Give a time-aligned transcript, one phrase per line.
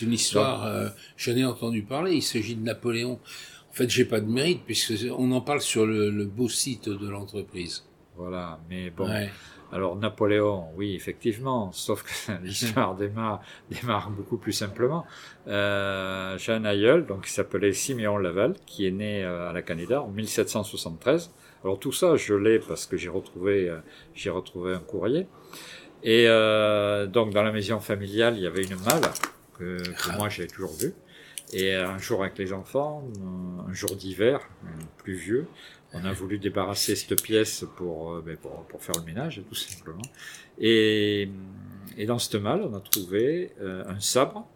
[0.00, 3.20] C'est une histoire, euh, j'en ai entendu parler, il s'agit de Napoléon.
[3.68, 6.88] En fait, j'ai pas de mérite, puisque on en parle sur le, le beau site
[6.88, 7.84] de l'entreprise.
[8.16, 9.06] Voilà, mais bon.
[9.70, 15.04] Alors Napoléon, oui, effectivement, sauf que l'histoire démarre, démarre beaucoup plus simplement.
[15.48, 19.60] Euh, j'ai un aïeul, donc qui s'appelait Siméon Laval, qui est né euh, à la
[19.60, 21.30] Canada en 1773.
[21.62, 23.80] Alors tout ça, je l'ai parce que j'ai retrouvé, euh,
[24.14, 25.26] j'ai retrouvé un courrier.
[26.02, 29.02] Et euh, donc dans la maison familiale, il y avait une malle
[29.60, 30.94] que, moi j'ai toujours vue.
[31.52, 33.02] Et un jour avec les enfants,
[33.68, 34.40] un jour d'hiver,
[34.98, 35.48] pluvieux,
[35.92, 38.36] on a voulu débarrasser cette pièce pour, euh, ben,
[38.78, 40.02] faire le ménage, tout simplement.
[40.58, 41.28] Et,
[42.06, 44.46] dans cette malle, on a trouvé euh, un sabre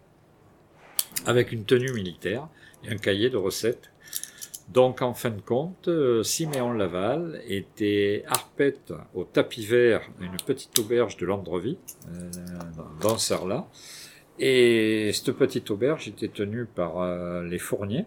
[1.27, 2.49] avec une tenue militaire
[2.85, 3.91] et un cahier de recettes.
[4.69, 10.79] Donc, en fin de compte, euh, Siméon Laval était arpète au tapis vert d'une petite
[10.79, 11.77] auberge de Landrevie,
[12.09, 12.31] euh,
[13.01, 13.69] dans Sarlat.
[14.39, 18.05] Et cette petite auberge était tenue par les Fourniers,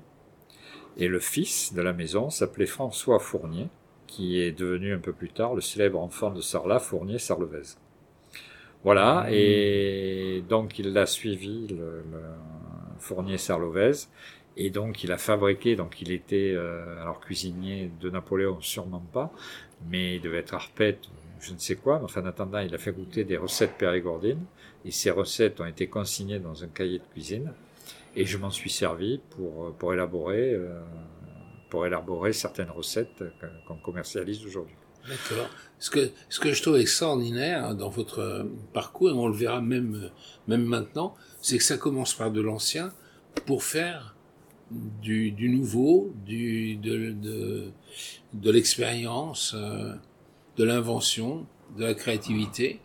[0.98, 3.68] et le fils de la maison s'appelait François Fournier,
[4.08, 7.76] qui est devenu un peu plus tard le célèbre enfant de Sarlat, Fournier Sarlevez.
[8.84, 12.04] Voilà, et donc il l'a suivi, le,
[13.00, 14.08] Fournier Sarlevez,
[14.56, 19.32] et donc il a fabriqué, donc il était euh, alors cuisinier de Napoléon, sûrement pas,
[19.90, 22.78] mais il devait être arpète, je ne sais quoi, mais enfin en attendant il a
[22.78, 24.44] fait goûter des recettes périgordines,
[24.86, 27.54] et ces recettes ont été consignées dans un cahier de cuisine,
[28.16, 30.80] et je m'en suis servi pour, pour, élaborer, euh,
[31.70, 33.24] pour élaborer certaines recettes
[33.68, 34.76] qu'on commercialise aujourd'hui.
[35.08, 35.50] D'accord.
[35.80, 40.10] Ce que, ce que je trouve extraordinaire dans votre parcours, et on le verra même,
[40.48, 42.92] même maintenant, c'est que ça commence par de l'ancien
[43.46, 44.16] pour faire
[44.72, 47.72] du, du nouveau, du, de, de,
[48.34, 49.94] de l'expérience, euh,
[50.58, 51.46] de l'invention,
[51.78, 52.80] de la créativité.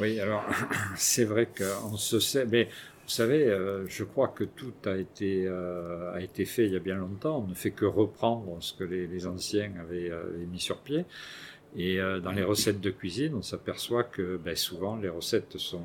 [0.00, 0.44] Oui, alors
[0.96, 5.44] c'est vrai qu'on se sait, mais vous savez, euh, je crois que tout a été,
[5.46, 7.44] euh, a été fait il y a bien longtemps.
[7.44, 10.10] On ne fait que reprendre ce que les, anciens avaient,
[10.50, 11.04] mis sur pied.
[11.76, 15.84] Et euh, dans les recettes de cuisine, on s'aperçoit que ben, souvent les recettes sont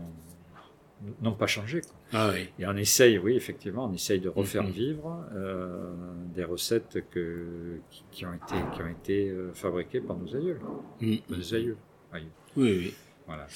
[1.22, 1.81] n'ont pas changé.
[1.81, 1.96] Quoi.
[2.13, 2.50] Ah oui.
[2.59, 4.72] Et on essaye, oui, effectivement, on essaye de refaire mm-hmm.
[4.72, 5.25] vivre
[6.35, 7.80] des recettes que,
[8.12, 10.59] qui, ont été, qui ont été fabriquées par nos aïeuls.
[11.02, 11.16] Mm.
[11.30, 11.78] Nos aïeuls.
[12.13, 12.22] Oui,
[12.56, 12.94] oui.
[13.25, 13.47] Voilà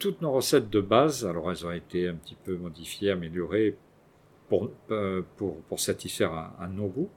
[0.00, 3.76] toutes nos recettes de base, alors elles ont été un petit peu modifiées, améliorées
[4.48, 7.10] pour, euh, pour, pour satisfaire à, nos goûts.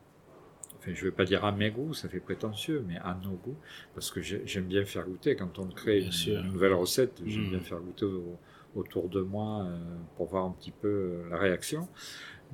[0.78, 3.38] Enfin, je ne vais pas dire à mes goûts, ça fait prétentieux, mais à nos
[3.38, 3.58] goûts,
[3.96, 7.64] parce que j'aime bien faire goûter quand on crée une, nouvelle recette, j'aime bien mmh.
[7.64, 8.06] faire goûter
[8.76, 9.78] autour de moi euh,
[10.18, 11.88] pour voir un petit peu euh, la réaction.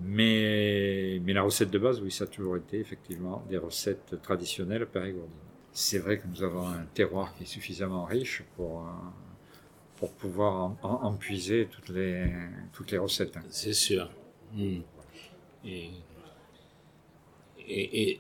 [0.01, 4.85] Mais, mais la recette de base, oui, ça a toujours été effectivement des recettes traditionnelles
[4.85, 5.33] périgourdines.
[5.73, 8.85] C'est vrai que nous avons un terroir qui est suffisamment riche pour,
[9.97, 12.31] pour pouvoir en, puiser toutes les,
[12.71, 13.35] toutes les recettes.
[13.37, 13.43] Hein.
[13.49, 14.09] C'est sûr.
[14.53, 14.79] Hmm.
[15.65, 15.91] Et,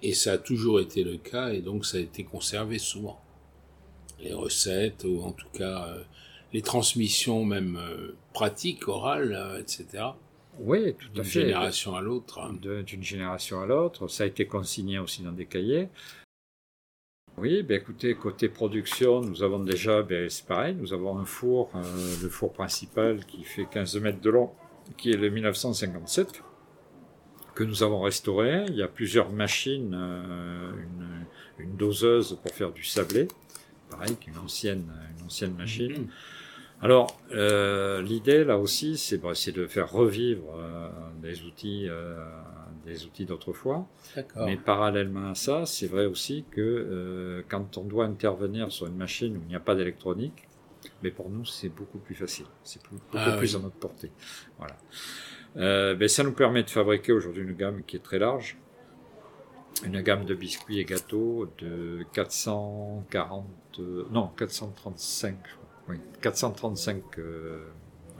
[0.07, 3.19] et, ça a toujours été le cas, et donc ça a été conservé souvent.
[4.19, 6.03] Les recettes, ou en tout cas euh,
[6.53, 10.05] les transmissions même euh, pratiques, orales, euh, etc.
[10.59, 11.39] Oui, tout à fait.
[11.39, 12.39] D'une génération à l'autre.
[12.39, 12.57] Hein.
[12.83, 14.07] D'une génération à l'autre.
[14.07, 15.89] Ça a été consigné aussi dans des cahiers.
[17.37, 21.71] Oui, ben écoutez, côté production, nous avons déjà, ben c'est pareil, nous avons un four,
[21.73, 24.51] euh, le four principal qui fait 15 mètres de long,
[24.97, 26.43] qui est le 1957,
[27.55, 28.65] que nous avons restauré.
[28.67, 33.29] Il y a plusieurs machines, euh, une, une, doseuse pour faire du sablé,
[33.89, 36.09] pareil, qu'une ancienne, une ancienne machine.
[36.81, 39.17] Alors, euh, l'idée là aussi, c'est
[39.51, 40.89] de faire revivre euh,
[41.21, 41.89] des outils
[42.89, 43.87] des outils d'autrefois.
[44.35, 48.95] Mais parallèlement à ça, c'est vrai aussi que euh, quand on doit intervenir sur une
[48.95, 50.47] machine où il n'y a pas d'électronique,
[51.03, 54.11] mais pour nous c'est beaucoup plus facile, c'est beaucoup ah plus à notre portée.
[54.57, 54.77] Voilà.
[55.57, 58.57] Euh, ben, ça nous permet de fabriquer aujourd'hui une gamme qui est très large,
[59.85, 63.45] une gamme de biscuits et gâteaux de 440,
[63.79, 65.35] euh, non 435,
[65.89, 67.03] oui, 435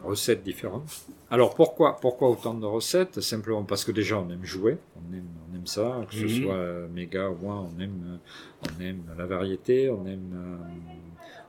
[0.03, 1.05] recettes différentes.
[1.29, 3.21] Alors pourquoi, pourquoi autant de recettes?
[3.21, 6.43] Simplement parce que déjà on aime jouer, on aime, on aime ça, que ce mhm.
[6.43, 8.19] soit méga ou moins, on aime,
[8.63, 10.57] on aime la variété, on aime, euh,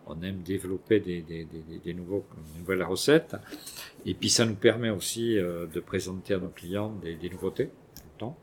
[0.07, 2.25] on aime développer des, des, des, des nouveaux,
[2.59, 3.37] nouvelles recettes.
[4.05, 8.03] Et puis ça nous permet aussi euh, de présenter à nos clients des, nouveautés tout
[8.15, 8.39] le temps.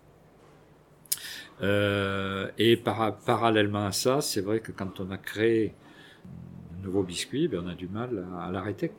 [1.61, 5.73] Euh, et par, parallèlement à ça, c'est vrai que quand on a créé
[6.87, 8.91] nouveau biscuit, ben on a du mal à, à l'arrêter.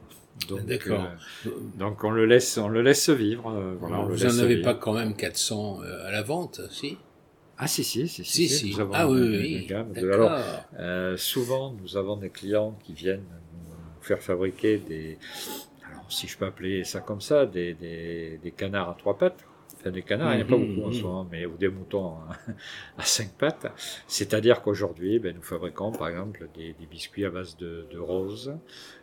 [0.49, 1.05] Donc, D'accord.
[1.47, 3.51] Euh, donc on le laisse, on le laisse vivre.
[3.51, 6.97] Euh, voilà, Vous n'en avez pas quand même 400 euh, à la vente, si?
[7.61, 9.73] Ah si si si si, si, Nous avons ah oui, oui.
[9.97, 10.31] Alors
[10.79, 15.19] euh, souvent nous avons des clients qui viennent nous faire fabriquer des
[15.91, 19.45] alors si je peux appeler ça comme ça, des, des, des canards à trois pattes.
[19.81, 20.93] Enfin, des canards, il n'y en a pas Mhm, beaucoup en mhm.
[20.93, 22.17] ce moment, mais ou des moutons
[22.99, 23.67] à cinq pattes.
[24.09, 28.55] C'est-à-dire qu'aujourd'hui, ben, nous fabriquons par exemple des, des biscuits à base de, de rose,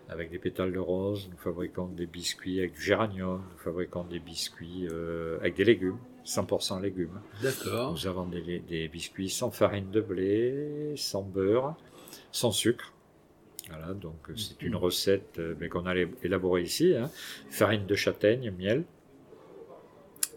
[0.09, 1.29] avec des pétales de rose.
[1.31, 3.41] Nous fabriquons des biscuits avec du géranium.
[3.53, 7.21] Nous fabriquons des biscuits euh, avec des légumes, 100% légumes.
[7.41, 7.91] D'accord.
[7.93, 11.75] Nous avons des, des biscuits sans farine de blé, sans beurre,
[12.33, 12.91] sans sucre.
[13.69, 14.77] Voilà, donc c'est une Mhm.
[14.77, 16.93] recette euh, mais qu'on a élaborée ici.
[16.95, 17.09] hein.
[17.49, 18.83] Farine de châtaigne, miel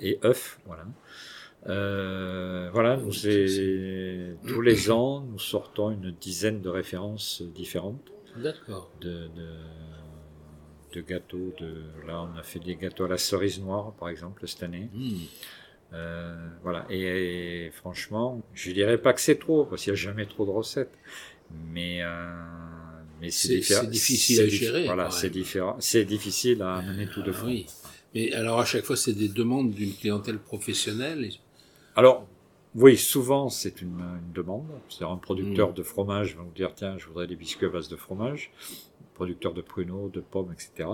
[0.01, 0.59] et œufs.
[0.67, 0.85] Voilà.
[1.67, 8.01] Euh, voilà, nous, tous les ans, nous sortons une dizaine de références différentes
[8.37, 8.91] D'accord.
[9.01, 9.49] de, de,
[10.95, 11.53] de gâteaux.
[11.59, 14.89] De, là, on a fait des gâteaux à la cerise noire, par exemple, cette année.
[14.95, 15.17] Hmm.
[15.95, 16.87] Euh, voilà.
[16.91, 20.47] Et, et franchement, je dirais pas que c'est trop, parce qu'il n'y a jamais trop
[20.47, 20.93] de recettes.
[21.73, 22.09] Mais, euh,
[23.21, 23.59] mais C'est-
[23.89, 25.31] difficile à gérer, Voilà, c'est
[26.05, 27.47] difficile à mener tout de Ah, front.
[27.49, 27.67] oui.
[28.15, 31.29] Mais alors à chaque fois, c'est des demandes d'une clientèle professionnelle.
[31.95, 32.27] Alors,
[32.75, 34.67] oui, souvent c'est une, une demande.
[34.89, 35.21] C'est-à-dire un Mm.
[35.21, 38.51] producteur de fromage va vous dire tiens, je voudrais des biscuits à base de fromage.
[39.15, 40.89] Producteur de pruneaux, de pommes, etc.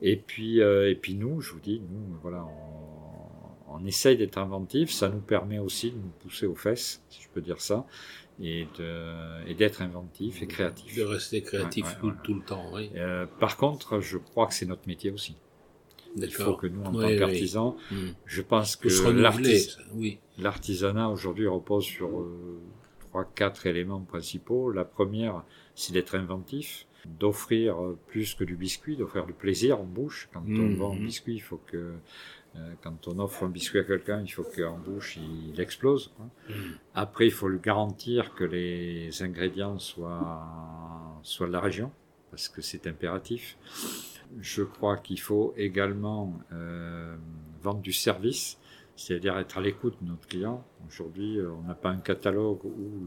[0.00, 2.44] Et puis, euh, et puis nous, je vous dis, nous, voilà,
[3.68, 4.90] on, on essaye d'être inventif.
[4.90, 7.86] Ça nous permet aussi de nous pousser aux fesses, si je peux dire ça,
[8.40, 10.96] et de et d'être inventif et créatif.
[10.96, 12.12] De rester créatif Ouais, ouais, tout, ouais.
[12.24, 12.90] tout le temps, oui.
[12.96, 15.36] Euh, par contre, je crois que c'est notre métier aussi.
[16.16, 18.08] Il faut que nous, en Oui, tant qu'artisans, Hmm.
[18.26, 18.88] je pense que
[19.94, 20.18] oui.
[20.38, 22.60] L'artisanat aujourd'hui repose sur euh,
[23.08, 24.70] trois, quatre éléments principaux.
[24.70, 25.42] La première,
[25.74, 30.28] c'est d'être inventif, d'offrir euh, plus que du biscuit, d'offrir du plaisir en bouche.
[30.32, 30.74] Quand on Mhm.
[30.76, 31.94] vend un biscuit, il faut que,
[32.56, 36.12] euh, quand on offre un biscuit à quelqu'un, il faut qu'en bouche il explose.
[36.16, 36.26] quoi.
[36.48, 36.72] Hmm.
[36.94, 40.46] Après, il faut lui garantir que les ingrédients soient,
[41.22, 41.90] soient de la région,
[42.30, 43.56] parce que c'est impératif.
[44.40, 47.16] Je crois qu'il faut également euh,
[47.62, 48.58] vendre du service,
[48.96, 50.64] c'est-à-dire être à l'écoute de notre client.
[50.86, 53.06] Aujourd'hui, euh, on n'a pas un catalogue où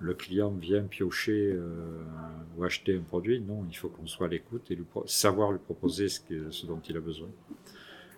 [0.00, 2.02] le, client vient piocher euh,
[2.56, 3.40] ou acheter un produit.
[3.40, 7.00] Non, il faut qu'on soit à l'écoute et savoir lui proposer ce, dont il a
[7.00, 7.28] besoin.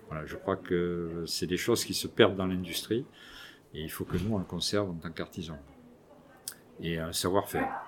[0.07, 3.05] Voilà, je crois que c'est des choses qui se perdent dans l'industrie
[3.73, 5.59] et il faut que nous on le conserve en tant qu'artisans
[6.81, 7.82] et un savoir-faire.